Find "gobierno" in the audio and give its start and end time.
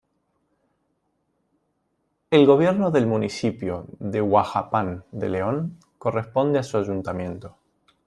2.47-2.89